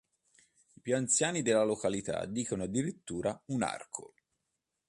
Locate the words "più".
0.81-0.95